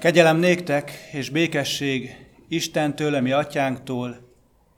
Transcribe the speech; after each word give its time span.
Kegyelem 0.00 0.36
néktek 0.36 0.90
és 1.12 1.30
békesség 1.30 2.26
Istentől, 2.48 3.14
ami 3.14 3.32
atyánktól, 3.32 4.32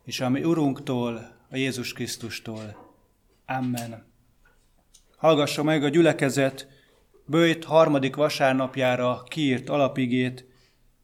és 0.04 0.20
ami 0.20 0.44
Urunktól, 0.44 1.36
a 1.50 1.56
Jézus 1.56 1.92
Krisztustól. 1.92 2.94
Amen. 3.46 4.06
Hallgassa 5.17 5.62
meg 5.62 5.84
a 5.84 5.88
gyülekezet 5.88 6.68
bőjt 7.26 7.64
harmadik 7.64 8.16
vasárnapjára 8.16 9.22
kiírt 9.29 9.68
alapigét, 9.68 10.45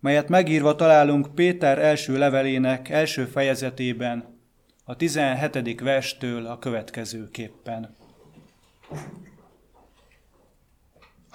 melyet 0.01 0.29
megírva 0.29 0.75
találunk 0.75 1.35
Péter 1.35 1.79
első 1.79 2.19
levelének 2.19 2.89
első 2.89 3.25
fejezetében, 3.25 4.41
a 4.85 4.97
17. 4.97 5.81
verstől 5.81 6.47
a 6.47 6.59
következőképpen. 6.59 7.97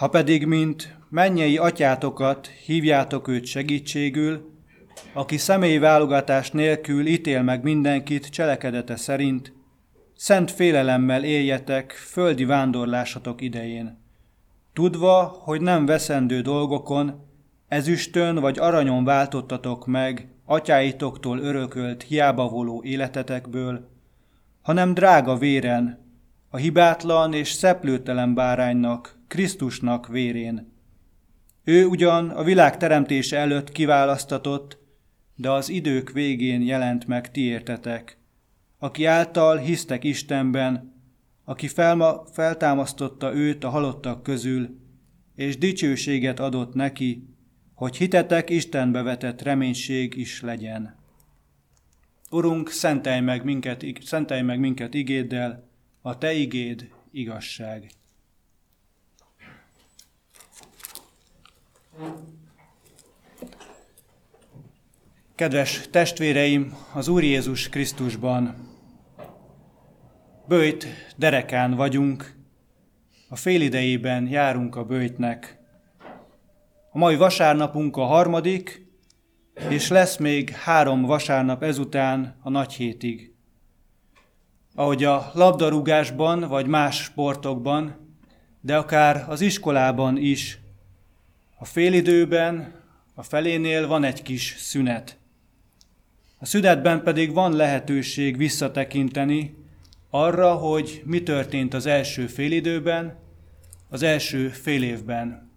Ha 0.02 0.09
pedig, 0.09 0.45
mint 0.45 0.97
mennyei 1.09 1.57
atyátokat 1.57 2.47
hívjátok 2.47 3.27
őt 3.27 3.45
segítségül, 3.45 4.52
aki 5.13 5.38
személyi 5.38 5.77
válogatás 5.77 6.52
nélkül 6.52 7.05
ítél 7.08 7.41
meg 7.41 7.63
mindenkit 7.63 8.30
cselekedete 8.30 8.95
szerint, 8.95 9.53
szent 10.16 10.52
félelemmel 10.52 11.23
éljetek 11.23 11.91
földi 11.91 12.45
vándorlásatok 12.45 13.41
idején, 13.41 14.02
tudva, 14.73 15.23
hogy 15.23 15.61
nem 15.61 15.85
veszendő 15.85 16.41
dolgokon, 16.41 17.27
ezüstön 17.67 18.36
vagy 18.36 18.59
aranyon 18.59 19.03
váltottatok 19.03 19.86
meg 19.86 20.27
atyáitoktól 20.45 21.39
örökölt 21.39 22.03
hiába 22.03 22.47
voló 22.47 22.83
életetekből, 22.83 23.89
hanem 24.61 24.94
drága 24.94 25.36
véren, 25.36 25.99
a 26.49 26.58
hibátlan 26.58 27.33
és 27.33 27.52
szeplőtelen 27.52 28.33
báránynak, 28.33 29.20
Krisztusnak 29.31 30.08
vérén. 30.08 30.71
Ő 31.63 31.85
ugyan 31.85 32.30
a 32.30 32.44
világ 32.44 32.77
teremtése 32.77 33.38
előtt 33.38 33.72
kiválasztatott, 33.72 34.77
de 35.35 35.52
az 35.52 35.70
idők 35.70 36.12
végén 36.12 36.62
jelent 36.62 37.08
meg 37.08 37.31
ti 37.31 37.42
értetek, 37.42 38.17
aki 38.80 39.05
által 39.05 39.58
hisztek 39.58 40.03
Istenben, 40.03 40.94
aki 41.45 41.67
felma, 41.67 42.25
feltámasztotta 42.25 43.33
őt 43.33 43.64
a 43.64 43.70
halottak 43.70 44.23
közül, 44.23 44.80
és 45.36 45.58
dicsőséget 45.58 46.39
adott 46.39 46.73
neki, 46.73 47.27
hogy 47.73 47.98
hitetek 47.98 48.50
Istenbe 48.50 49.02
vetett 49.02 49.42
reménység 49.42 50.16
is 50.16 50.42
legyen. 50.42 50.95
Urunk, 52.31 52.70
szentelj 52.70 53.20
meg 53.20 53.44
minket, 53.44 53.86
szentelj 54.02 54.42
meg 54.42 54.59
minket 54.59 54.94
igéddel, 54.94 55.70
a 56.02 56.17
Te 56.17 56.33
igéd 56.33 56.89
igazság. 57.11 57.92
Kedves 65.36 65.88
testvéreim, 65.89 66.78
az 66.94 67.08
Úr 67.08 67.23
Jézus 67.23 67.70
Krisztusban 67.70 68.70
bőjt 70.48 70.88
derekán 71.17 71.75
vagyunk, 71.75 72.36
a 73.30 73.36
félidejében 73.36 74.28
járunk 74.28 74.75
a 74.75 74.83
bőjtnek. 74.83 75.59
A 76.92 76.98
mai 76.98 77.16
vasárnapunk 77.16 77.98
a 77.98 78.05
harmadik, 78.05 78.86
és 79.70 79.89
lesz 79.89 80.17
még 80.17 80.50
három 80.50 81.02
vasárnap 81.02 81.64
ezután 81.64 82.36
a 82.42 82.50
nagy 82.50 82.73
hétig. 82.73 83.33
Ahogy 84.76 85.03
a 85.03 85.31
labdarúgásban 85.33 86.39
vagy 86.39 86.67
más 86.67 87.03
sportokban, 87.03 87.95
de 88.61 88.78
akár 88.78 89.26
az 89.28 89.42
iskolában 89.42 90.17
is, 90.17 90.59
a 91.62 91.66
félidőben, 91.66 92.73
a 93.14 93.23
felénél 93.23 93.88
van 93.88 94.04
egy 94.04 94.22
kis 94.22 94.56
szünet. 94.58 95.17
A 96.40 96.45
szünetben 96.45 97.04
pedig 97.04 97.34
van 97.34 97.56
lehetőség 97.56 98.38
visszatekinteni 98.38 99.56
arra, 100.09 100.54
hogy 100.54 101.02
mi 101.05 101.23
történt 101.23 101.73
az 101.73 101.86
első 101.86 102.27
félidőben, 102.27 103.17
az 103.89 104.02
első 104.02 104.48
fél 104.50 104.83
évben. 104.83 105.52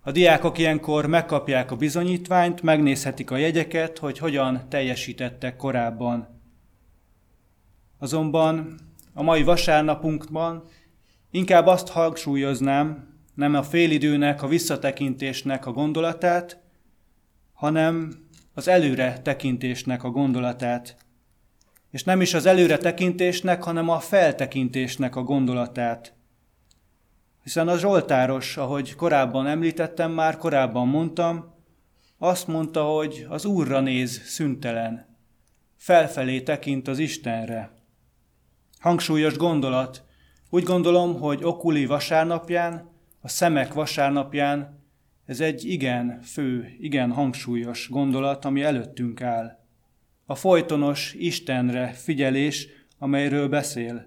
A 0.00 0.10
diákok 0.10 0.58
ilyenkor 0.58 1.06
megkapják 1.06 1.70
a 1.70 1.76
bizonyítványt, 1.76 2.62
megnézhetik 2.62 3.30
a 3.30 3.36
jegyeket, 3.36 3.98
hogy 3.98 4.18
hogyan 4.18 4.68
teljesítettek 4.68 5.56
korábban. 5.56 6.40
Azonban 7.98 8.78
a 9.12 9.22
mai 9.22 9.42
vasárnapunkban 9.42 10.64
inkább 11.30 11.66
azt 11.66 11.88
hangsúlyoznám, 11.88 13.11
nem 13.34 13.54
a 13.54 13.62
félidőnek, 13.62 14.42
a 14.42 14.46
visszatekintésnek 14.46 15.66
a 15.66 15.72
gondolatát, 15.72 16.60
hanem 17.52 18.12
az 18.54 18.68
előre 18.68 19.20
tekintésnek 19.22 20.04
a 20.04 20.10
gondolatát. 20.10 20.96
És 21.90 22.04
nem 22.04 22.20
is 22.20 22.34
az 22.34 22.46
előre 22.46 22.76
tekintésnek, 22.76 23.62
hanem 23.62 23.88
a 23.88 23.98
feltekintésnek 23.98 25.16
a 25.16 25.22
gondolatát. 25.22 26.14
Hiszen 27.42 27.68
a 27.68 27.78
Zsoltáros, 27.78 28.56
ahogy 28.56 28.94
korábban 28.94 29.46
említettem, 29.46 30.12
már 30.12 30.36
korábban 30.36 30.88
mondtam, 30.88 31.54
azt 32.18 32.46
mondta, 32.46 32.82
hogy 32.82 33.26
az 33.28 33.44
Úrra 33.44 33.80
néz 33.80 34.22
szüntelen, 34.24 35.16
felfelé 35.76 36.40
tekint 36.40 36.88
az 36.88 36.98
Istenre. 36.98 37.72
Hangsúlyos 38.80 39.36
gondolat. 39.36 40.04
Úgy 40.50 40.62
gondolom, 40.62 41.20
hogy 41.20 41.44
Okuli 41.44 41.86
vasárnapján, 41.86 42.91
a 43.24 43.28
szemek 43.28 43.72
vasárnapján 43.72 44.80
ez 45.26 45.40
egy 45.40 45.64
igen 45.64 46.20
fő, 46.22 46.76
igen 46.78 47.12
hangsúlyos 47.12 47.88
gondolat, 47.88 48.44
ami 48.44 48.62
előttünk 48.62 49.20
áll. 49.22 49.58
A 50.26 50.34
folytonos 50.34 51.14
Istenre 51.18 51.92
figyelés, 51.92 52.68
amelyről 52.98 53.48
beszél. 53.48 54.06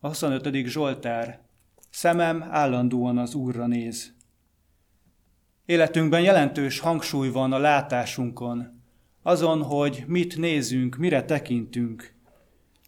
A 0.00 0.06
25. 0.06 0.66
Zsoltár. 0.66 1.40
Szemem 1.90 2.42
állandóan 2.50 3.18
az 3.18 3.34
Úrra 3.34 3.66
néz. 3.66 4.14
Életünkben 5.66 6.20
jelentős 6.20 6.78
hangsúly 6.78 7.28
van 7.28 7.52
a 7.52 7.58
látásunkon, 7.58 8.82
azon, 9.22 9.62
hogy 9.62 10.04
mit 10.06 10.36
nézünk, 10.36 10.96
mire 10.96 11.24
tekintünk. 11.24 12.14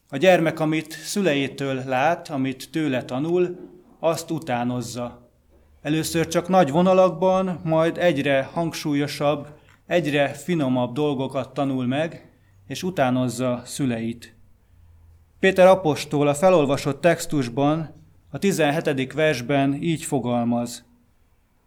A 0.08 0.16
gyermek, 0.16 0.60
amit 0.60 0.92
szülejétől 0.92 1.82
lát, 1.86 2.28
amit 2.28 2.70
tőle 2.70 3.04
tanul, 3.04 3.70
azt 3.98 4.30
utánozza, 4.30 5.21
Először 5.82 6.28
csak 6.28 6.48
nagy 6.48 6.70
vonalakban, 6.70 7.60
majd 7.64 7.98
egyre 7.98 8.42
hangsúlyosabb, 8.52 9.48
egyre 9.86 10.28
finomabb 10.28 10.94
dolgokat 10.94 11.54
tanul 11.54 11.86
meg, 11.86 12.30
és 12.66 12.82
utánozza 12.82 13.62
szüleit. 13.64 14.34
Péter 15.38 15.66
apostol 15.66 16.28
a 16.28 16.34
felolvasott 16.34 17.00
textusban, 17.00 17.94
a 18.30 18.38
17. 18.38 19.12
versben 19.12 19.74
így 19.74 20.02
fogalmaz. 20.04 20.84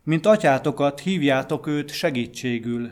Mint 0.03 0.25
atyátokat 0.25 0.99
hívjátok 0.99 1.67
őt 1.67 1.91
segítségül. 1.91 2.91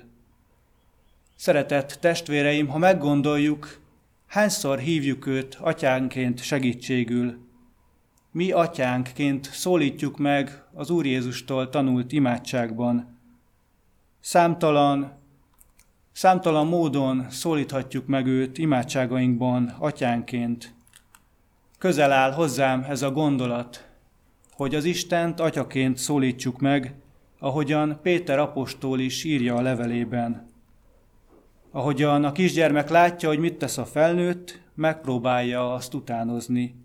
Szeretett 1.35 1.97
testvéreim, 2.01 2.67
ha 2.67 2.77
meggondoljuk, 2.77 3.79
hányszor 4.27 4.79
hívjuk 4.79 5.25
őt 5.25 5.57
atyánként 5.61 6.43
segítségül, 6.43 7.37
mi 8.33 8.51
atyánkként 8.51 9.45
szólítjuk 9.51 10.17
meg 10.17 10.63
az 10.73 10.89
Úr 10.89 11.05
Jézustól 11.05 11.69
tanult 11.69 12.11
imádságban. 12.11 13.19
Számtalan, 14.19 15.11
számtalan 16.11 16.67
módon 16.67 17.25
szólíthatjuk 17.29 18.07
meg 18.07 18.27
őt 18.27 18.57
imádságainkban 18.57 19.75
atyánként. 19.79 20.73
Közel 21.77 22.11
áll 22.11 22.31
hozzám 22.31 22.83
ez 22.89 23.01
a 23.01 23.11
gondolat, 23.11 23.87
hogy 24.51 24.75
az 24.75 24.83
Istent 24.83 25.39
atyaként 25.39 25.97
szólítsuk 25.97 26.59
meg, 26.59 26.95
ahogyan 27.39 27.99
Péter 28.01 28.39
apostól 28.39 28.99
is 28.99 29.23
írja 29.23 29.55
a 29.55 29.61
levelében. 29.61 30.47
Ahogyan 31.71 32.23
a 32.23 32.31
kisgyermek 32.31 32.89
látja, 32.89 33.29
hogy 33.29 33.39
mit 33.39 33.57
tesz 33.57 33.77
a 33.77 33.85
felnőtt, 33.85 34.61
megpróbálja 34.75 35.73
azt 35.73 35.93
utánozni. 35.93 36.82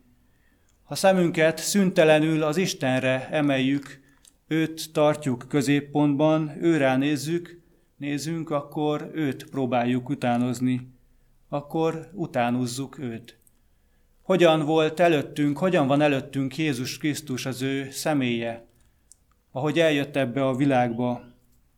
Ha 0.88 0.94
szemünket 0.94 1.58
szüntelenül 1.58 2.42
az 2.42 2.56
Istenre 2.56 3.28
emeljük, 3.30 4.00
őt 4.46 4.92
tartjuk 4.92 5.44
középpontban, 5.48 6.56
őrá 6.60 6.96
nézzük, 6.96 7.60
nézzünk, 7.96 8.50
akkor 8.50 9.10
őt 9.14 9.50
próbáljuk 9.50 10.08
utánozni, 10.08 10.92
akkor 11.48 12.10
utánozzuk 12.12 12.98
őt. 12.98 13.38
Hogyan 14.22 14.64
volt 14.64 15.00
előttünk, 15.00 15.58
hogyan 15.58 15.86
van 15.86 16.00
előttünk 16.00 16.56
Jézus 16.56 16.98
Krisztus 16.98 17.46
az 17.46 17.62
ő 17.62 17.90
személye, 17.90 18.66
ahogy 19.52 19.78
eljött 19.78 20.16
ebbe 20.16 20.46
a 20.46 20.54
világba, 20.54 21.22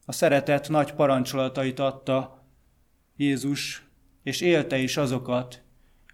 a 0.05 0.13
szeretet 0.13 0.69
nagy 0.69 0.93
parancsolatait 0.93 1.79
adta 1.79 2.45
Jézus, 3.17 3.87
és 4.23 4.41
élte 4.41 4.79
is 4.79 4.97
azokat, 4.97 5.63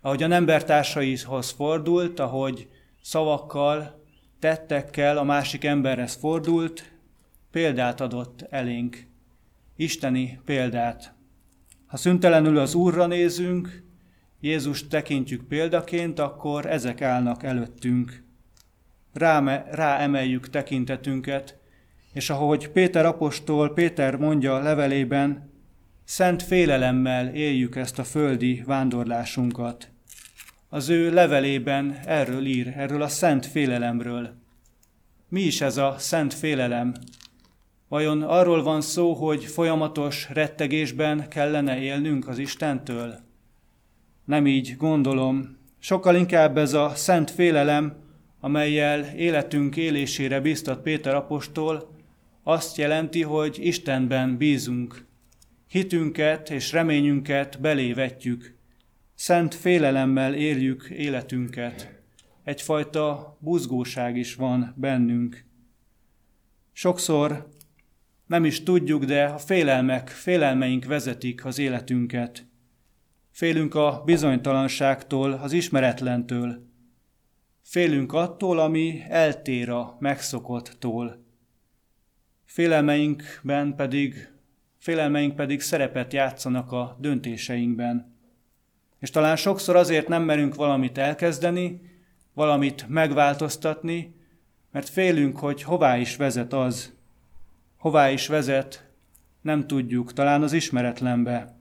ahogy 0.00 0.22
a 0.22 0.30
embertársaihoz 0.30 1.50
fordult, 1.50 2.20
ahogy 2.20 2.68
szavakkal, 3.06 4.04
tettekkel 4.38 5.18
a 5.18 5.22
másik 5.22 5.64
emberhez 5.64 6.14
fordult, 6.14 6.92
példát 7.50 8.00
adott 8.00 8.46
elénk. 8.50 9.06
isteni 9.76 10.40
példát. 10.44 11.14
Ha 11.86 11.96
szüntelenül 11.96 12.58
az 12.58 12.74
Úrra 12.74 13.06
nézünk, 13.06 13.82
Jézus 14.40 14.86
tekintjük 14.86 15.42
példaként, 15.42 16.18
akkor 16.18 16.66
ezek 16.66 17.02
állnak 17.02 17.42
előttünk. 17.42 18.22
Rá, 19.12 19.64
rá 19.70 19.98
emeljük 19.98 20.50
tekintetünket, 20.50 21.58
és 22.12 22.30
ahogy 22.30 22.68
Péter 22.68 23.06
apostol, 23.06 23.72
Péter 23.72 24.16
mondja 24.16 24.58
levelében, 24.58 25.52
szent 26.04 26.42
félelemmel 26.42 27.34
éljük 27.34 27.76
ezt 27.76 27.98
a 27.98 28.04
földi 28.04 28.62
vándorlásunkat. 28.66 29.90
Az 30.68 30.88
ő 30.88 31.12
levelében 31.12 31.98
erről 32.04 32.46
ír, 32.46 32.72
erről 32.76 33.02
a 33.02 33.08
szent 33.08 33.46
félelemről. 33.46 34.34
Mi 35.28 35.40
is 35.40 35.60
ez 35.60 35.76
a 35.76 35.94
szent 35.98 36.34
félelem? 36.34 36.94
Vajon 37.88 38.22
arról 38.22 38.62
van 38.62 38.80
szó, 38.80 39.12
hogy 39.12 39.44
folyamatos 39.44 40.28
rettegésben 40.32 41.28
kellene 41.28 41.78
élnünk 41.78 42.28
az 42.28 42.38
Istentől? 42.38 43.14
Nem 44.24 44.46
így 44.46 44.76
gondolom. 44.76 45.56
Sokkal 45.78 46.16
inkább 46.16 46.58
ez 46.58 46.72
a 46.72 46.92
szent 46.94 47.30
félelem, 47.30 47.96
amelyel 48.40 49.14
életünk 49.16 49.76
élésére 49.76 50.40
biztat 50.40 50.82
Péter 50.82 51.14
apostol, 51.14 51.94
azt 52.42 52.76
jelenti, 52.76 53.22
hogy 53.22 53.58
Istenben 53.60 54.36
bízunk. 54.36 55.04
Hitünket 55.68 56.50
és 56.50 56.72
reményünket 56.72 57.60
belévetjük. 57.60 58.55
Szent 59.18 59.54
félelemmel 59.54 60.34
éljük 60.34 60.88
életünket. 60.90 62.00
Egyfajta 62.44 63.36
buzgóság 63.40 64.16
is 64.16 64.34
van 64.34 64.74
bennünk. 64.76 65.44
Sokszor 66.72 67.48
nem 68.26 68.44
is 68.44 68.62
tudjuk, 68.62 69.04
de 69.04 69.24
a 69.24 69.38
félelmek, 69.38 70.08
félelmeink 70.08 70.84
vezetik 70.84 71.44
az 71.44 71.58
életünket. 71.58 72.46
Félünk 73.30 73.74
a 73.74 74.02
bizonytalanságtól, 74.04 75.32
az 75.32 75.52
ismeretlentől. 75.52 76.66
Félünk 77.62 78.12
attól, 78.12 78.58
ami 78.58 79.02
eltér 79.08 79.70
a 79.70 79.96
megszokottól. 80.00 81.24
Félelmeinkben 82.44 83.74
pedig, 83.76 84.32
félelmeink 84.78 85.36
pedig 85.36 85.60
szerepet 85.60 86.12
játszanak 86.12 86.72
a 86.72 86.96
döntéseinkben. 87.00 88.15
És 89.00 89.10
talán 89.10 89.36
sokszor 89.36 89.76
azért 89.76 90.08
nem 90.08 90.22
merünk 90.22 90.54
valamit 90.54 90.98
elkezdeni, 90.98 91.80
valamit 92.34 92.88
megváltoztatni, 92.88 94.14
mert 94.72 94.88
félünk, 94.88 95.38
hogy 95.38 95.62
hová 95.62 95.96
is 95.96 96.16
vezet 96.16 96.52
az, 96.52 96.94
hová 97.76 98.10
is 98.10 98.26
vezet, 98.26 98.90
nem 99.40 99.66
tudjuk, 99.66 100.12
talán 100.12 100.42
az 100.42 100.52
ismeretlenbe. 100.52 101.56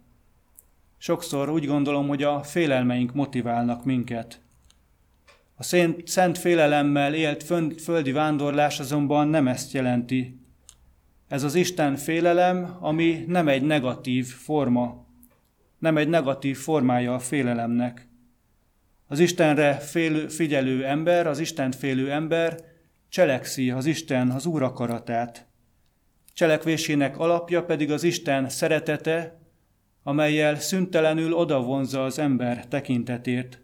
Sokszor 0.98 1.50
úgy 1.50 1.66
gondolom, 1.66 2.08
hogy 2.08 2.24
a 2.24 2.44
félelmeink 2.44 3.14
motiválnak 3.14 3.86
minket. 3.86 4.42
A 5.56 5.64
szent, 6.06 6.38
félelemmel 6.38 7.14
élt 7.14 7.44
földi 7.84 8.12
vándorlás 8.12 8.80
azonban 8.80 9.28
nem 9.28 9.48
ezt 9.48 9.72
jelenti. 9.72 10.40
Ez 11.28 11.44
az 11.44 11.56
Isten 11.56 11.96
félelem, 11.96 12.78
ami 12.80 13.24
nem 13.28 13.48
egy 13.48 13.62
negatív 13.62 14.28
forma, 14.28 15.05
nem 15.86 15.98
egy 15.98 16.08
negatív 16.08 16.58
formája 16.58 17.14
a 17.14 17.20
félelemnek. 17.20 18.08
Az 19.08 19.20
Istenre 19.20 19.74
félő, 19.74 20.28
figyelő 20.28 20.86
ember, 20.86 21.28
az 21.28 21.40
Isten 21.40 21.72
félő 21.72 22.12
ember 22.12 22.64
cselekszi 23.10 23.72
az 23.72 23.86
Isten 23.86 24.32
az 24.32 24.46
Úr 24.46 24.64
akaratát. 24.64 25.48
Cselekvésének 26.34 27.18
alapja 27.18 27.64
pedig 27.64 27.92
az 27.92 28.04
Isten 28.04 28.50
szeretete, 28.50 29.40
amelyel 30.04 30.56
szüntelenül 30.56 31.34
odavonza 31.34 32.04
az 32.04 32.20
ember 32.20 32.68
tekintetét, 32.68 33.64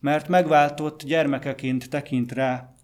mert 0.00 0.28
megváltott 0.28 1.04
gyermekeként 1.04 1.90
tekint 1.90 2.32
rá, 2.32 2.74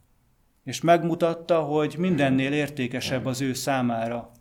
és 0.65 0.81
megmutatta, 0.81 1.61
hogy 1.61 1.95
mindennél 1.99 2.53
értékesebb 2.53 3.27
az 3.27 3.41
ő 3.41 3.53
számára. 3.53 4.33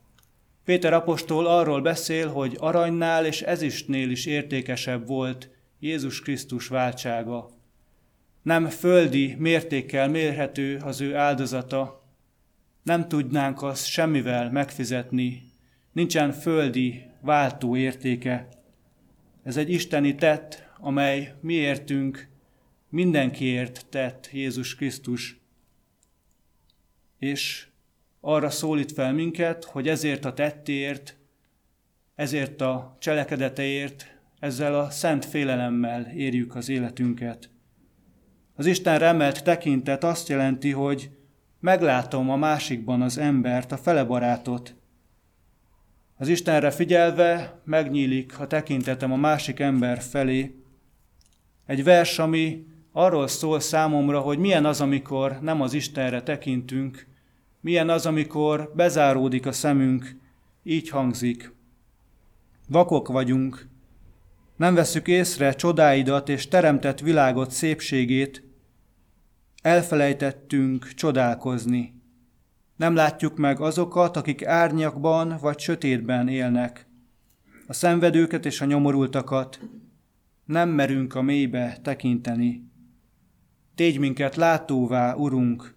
Péter 0.65 0.93
apostol 0.93 1.47
arról 1.47 1.81
beszél, 1.81 2.27
hogy 2.27 2.55
aranynál 2.59 3.25
és 3.25 3.41
ezüstnél 3.41 4.09
is 4.09 4.25
értékesebb 4.25 5.07
volt 5.07 5.49
Jézus 5.79 6.21
Krisztus 6.21 6.67
váltsága. 6.67 7.49
Nem 8.41 8.69
földi 8.69 9.35
mértékkel 9.37 10.09
mérhető 10.09 10.77
az 10.77 11.01
ő 11.01 11.15
áldozata, 11.15 12.03
nem 12.83 13.07
tudnánk 13.07 13.61
azt 13.61 13.85
semmivel 13.85 14.51
megfizetni, 14.51 15.51
nincsen 15.91 16.31
földi 16.31 17.05
váltó 17.21 17.75
értéke. 17.75 18.47
Ez 19.43 19.57
egy 19.57 19.69
isteni 19.69 20.15
tett, 20.15 20.67
amely 20.77 21.33
miértünk 21.41 22.27
mindenkiért 22.89 23.85
tett 23.89 24.29
Jézus 24.31 24.75
Krisztus. 24.75 25.39
És 27.19 27.67
arra 28.25 28.49
szólít 28.49 28.91
fel 28.91 29.13
minket, 29.13 29.63
hogy 29.63 29.87
ezért 29.87 30.25
a 30.25 30.33
tettért, 30.33 31.17
ezért 32.15 32.61
a 32.61 32.95
cselekedeteért, 32.99 34.17
ezzel 34.39 34.79
a 34.79 34.89
szent 34.89 35.25
félelemmel 35.25 36.11
érjük 36.15 36.55
az 36.55 36.69
életünket. 36.69 37.49
Az 38.55 38.65
Isten 38.65 38.99
remelt 38.99 39.43
tekintet 39.43 40.03
azt 40.03 40.27
jelenti, 40.27 40.71
hogy 40.71 41.09
meglátom 41.59 42.29
a 42.29 42.35
másikban 42.35 43.01
az 43.01 43.17
embert, 43.17 43.71
a 43.71 43.77
fele 43.77 44.03
barátot. 44.03 44.75
Az 46.17 46.27
Istenre 46.27 46.71
figyelve 46.71 47.61
megnyílik 47.63 48.39
a 48.39 48.47
tekintetem 48.47 49.11
a 49.11 49.15
másik 49.15 49.59
ember 49.59 50.01
felé. 50.01 50.63
Egy 51.65 51.83
vers, 51.83 52.19
ami 52.19 52.65
arról 52.91 53.27
szól 53.27 53.59
számomra, 53.59 54.19
hogy 54.19 54.37
milyen 54.37 54.65
az, 54.65 54.81
amikor 54.81 55.37
nem 55.41 55.61
az 55.61 55.73
Istenre 55.73 56.23
tekintünk, 56.23 57.11
milyen 57.63 57.89
az, 57.89 58.05
amikor 58.05 58.71
bezáródik 58.75 59.45
a 59.45 59.51
szemünk, 59.51 60.15
így 60.63 60.89
hangzik. 60.89 61.53
Vakok 62.67 63.07
vagyunk, 63.07 63.67
nem 64.55 64.73
veszük 64.73 65.07
észre 65.07 65.53
csodáidat 65.53 66.29
és 66.29 66.47
teremtett 66.47 66.99
világot 66.99 67.51
szépségét, 67.51 68.43
Elfelejtettünk 69.61 70.87
csodálkozni. 70.87 72.01
Nem 72.75 72.95
látjuk 72.95 73.37
meg 73.37 73.59
azokat, 73.59 74.17
akik 74.17 74.45
árnyakban 74.45 75.37
vagy 75.41 75.59
sötétben 75.59 76.27
élnek. 76.27 76.87
A 77.67 77.73
szenvedőket 77.73 78.45
és 78.45 78.61
a 78.61 78.65
nyomorultakat 78.65 79.59
nem 80.45 80.69
merünk 80.69 81.15
a 81.15 81.21
mélybe 81.21 81.77
tekinteni. 81.81 82.71
Tégy 83.75 83.99
minket 83.99 84.35
látóvá, 84.35 85.13
Urunk, 85.13 85.75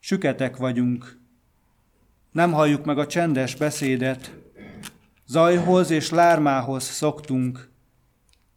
süketek 0.00 0.56
vagyunk. 0.56 1.18
Nem 2.32 2.52
halljuk 2.52 2.84
meg 2.84 2.98
a 2.98 3.06
csendes 3.06 3.56
beszédet, 3.56 4.34
zajhoz 5.26 5.90
és 5.90 6.10
lármához 6.10 6.84
szoktunk. 6.84 7.70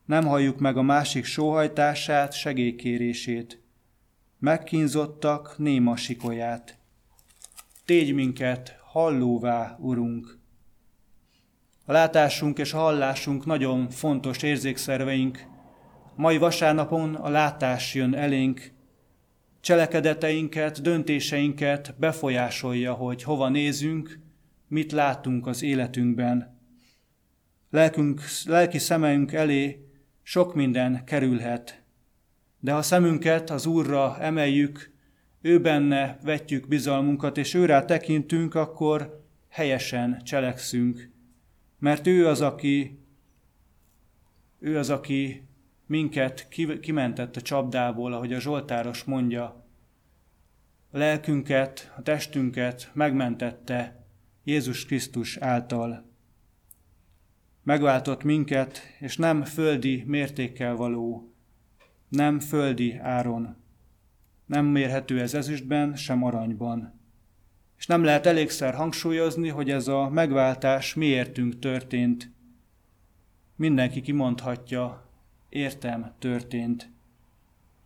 Nem 0.05 0.25
halljuk 0.25 0.59
meg 0.59 0.77
a 0.77 0.81
másik 0.81 1.25
sóhajtását, 1.25 2.33
segélykérését 2.33 3.63
megkínzottak 4.43 5.57
néma 5.57 5.95
sikolyát. 5.95 6.77
Tégy 7.85 8.13
minket 8.13 8.77
hallóvá, 8.85 9.77
Urunk! 9.79 10.39
A 11.85 11.91
látásunk 11.91 12.57
és 12.57 12.73
a 12.73 12.77
hallásunk 12.77 13.45
nagyon 13.45 13.89
fontos 13.89 14.43
érzékszerveink. 14.43 15.45
Mai 16.15 16.37
vasárnapon 16.37 17.15
a 17.15 17.29
látás 17.29 17.95
jön 17.95 18.15
elénk, 18.15 18.72
cselekedeteinket, 19.63 20.81
döntéseinket 20.81 21.95
befolyásolja, 21.97 22.93
hogy 22.93 23.23
hova 23.23 23.49
nézünk, 23.49 24.19
mit 24.67 24.91
látunk 24.91 25.47
az 25.47 25.61
életünkben. 25.61 26.59
Lelkünk, 27.69 28.21
lelki 28.45 28.77
szemeink 28.77 29.33
elé 29.33 29.87
sok 30.23 30.55
minden 30.55 31.03
kerülhet, 31.05 31.83
de 32.59 32.71
ha 32.71 32.81
szemünket 32.81 33.49
az 33.49 33.65
Úrra 33.65 34.17
emeljük, 34.19 34.91
ő 35.41 35.61
benne 35.61 36.17
vetjük 36.23 36.67
bizalmunkat, 36.67 37.37
és 37.37 37.53
őrá 37.53 37.85
tekintünk, 37.85 38.55
akkor 38.55 39.25
helyesen 39.49 40.21
cselekszünk. 40.23 41.09
Mert 41.79 42.07
ő 42.07 42.27
az, 42.27 42.41
aki, 42.41 42.99
ő 44.59 44.77
az, 44.77 44.89
aki 44.89 45.47
minket 45.85 46.47
kimentett 46.81 47.35
a 47.35 47.41
csapdából, 47.41 48.13
ahogy 48.13 48.33
a 48.33 48.39
Zsoltáros 48.39 49.03
mondja. 49.03 49.65
A 50.91 50.97
lelkünket, 50.97 51.93
a 51.97 52.01
testünket 52.01 52.89
megmentette 52.93 54.05
Jézus 54.43 54.85
Krisztus 54.85 55.37
által. 55.37 56.11
Megváltott 57.63 58.23
minket, 58.23 58.81
és 58.99 59.17
nem 59.17 59.43
földi 59.43 60.03
mértékkel 60.07 60.75
való 60.75 61.33
nem 62.13 62.39
földi 62.39 62.97
áron. 62.97 63.55
Nem 64.45 64.65
mérhető 64.65 65.21
ez 65.21 65.33
ezüstben, 65.33 65.95
sem 65.95 66.23
aranyban. 66.23 66.99
És 67.77 67.87
nem 67.87 68.03
lehet 68.03 68.25
elégszer 68.25 68.73
hangsúlyozni, 68.73 69.49
hogy 69.49 69.69
ez 69.69 69.87
a 69.87 70.09
megváltás 70.09 70.93
miértünk 70.93 71.59
történt. 71.59 72.31
Mindenki 73.55 74.01
kimondhatja, 74.01 75.09
értem, 75.53 76.11
történt. 76.19 76.89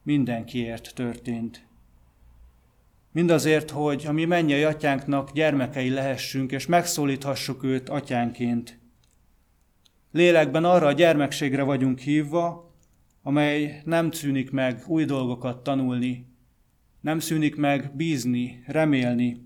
Mindenkiért 0.03 0.91
történt. 0.95 1.65
Mindazért, 3.11 3.71
hogy 3.71 4.03
a 4.07 4.11
mi 4.11 4.25
mennyei 4.25 4.63
atyánknak 4.63 5.31
gyermekei 5.31 5.89
lehessünk, 5.89 6.51
és 6.51 6.65
megszólíthassuk 6.65 7.63
őt 7.63 7.89
atyánként. 7.89 8.79
Lélekben 10.11 10.63
arra 10.63 10.87
a 10.87 10.91
gyermekségre 10.91 11.63
vagyunk 11.63 11.99
hívva, 11.99 12.75
amely 13.21 13.81
nem 13.85 14.11
szűnik 14.11 14.51
meg 14.51 14.83
új 14.87 15.05
dolgokat 15.05 15.63
tanulni, 15.63 16.25
nem 17.01 17.19
szűnik 17.19 17.55
meg 17.55 17.95
bízni, 17.95 18.63
remélni, 18.67 19.45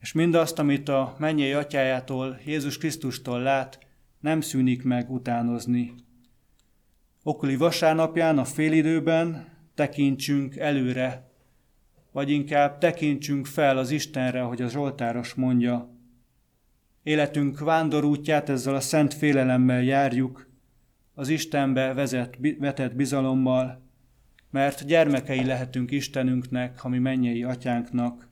és 0.00 0.12
mindazt, 0.12 0.58
amit 0.58 0.88
a 0.88 1.16
mennyei 1.18 1.52
atyájától, 1.52 2.40
Jézus 2.44 2.78
Krisztustól 2.78 3.40
lát, 3.40 3.78
nem 4.20 4.40
szűnik 4.40 4.82
meg 4.82 5.10
utánozni. 5.10 5.94
Okuli 7.28 7.56
vasárnapján 7.56 8.38
a 8.38 8.44
félidőben 8.44 9.48
tekintsünk 9.74 10.56
előre, 10.56 11.30
vagy 12.12 12.30
inkább 12.30 12.78
tekintsünk 12.78 13.46
fel 13.46 13.78
az 13.78 13.90
Istenre, 13.90 14.40
hogy 14.40 14.62
a 14.62 14.68
Zsoltáros 14.68 15.34
mondja. 15.34 15.90
Életünk 17.02 17.58
vándorútját 17.58 18.48
ezzel 18.48 18.74
a 18.74 18.80
szent 18.80 19.14
félelemmel 19.14 19.82
járjuk, 19.82 20.48
az 21.14 21.28
Istenbe 21.28 21.92
vezet, 21.92 22.38
vetett 22.58 22.94
bizalommal, 22.94 23.82
mert 24.50 24.86
gyermekei 24.86 25.44
lehetünk 25.44 25.90
Istenünknek, 25.90 26.84
ami 26.84 26.98
mennyei 26.98 27.42
atyánknak, 27.42 28.28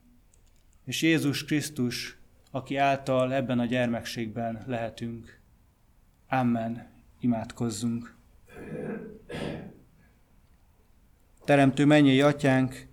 és 0.84 1.02
Jézus 1.02 1.44
Krisztus, 1.44 2.18
aki 2.50 2.76
által 2.76 3.32
ebben 3.32 3.58
a 3.58 3.64
gyermekségben 3.64 4.64
lehetünk. 4.66 5.40
Amen. 6.28 6.86
Imádkozzunk. 7.20 8.14
Teremtő 11.44 11.84
mennyei 11.84 12.20
atyánk, 12.20 12.86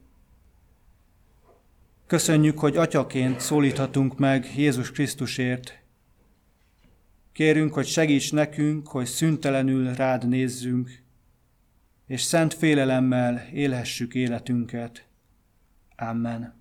köszönjük, 2.07 2.59
hogy 2.59 2.77
atyaként 2.77 3.39
szólíthatunk 3.39 4.17
meg 4.17 4.45
Jézus 4.55 4.91
Krisztusért. 4.91 5.79
Kérünk, 7.31 7.73
hogy 7.73 7.85
segíts 7.85 8.33
nekünk, 8.33 8.87
hogy 8.87 9.05
szüntelenül 9.05 9.93
rád 9.93 10.27
nézzünk, 10.27 11.03
és 12.07 12.21
szent 12.21 12.53
félelemmel 12.53 13.47
élhessük 13.53 14.15
életünket. 14.15 15.07
Amen. 15.95 16.60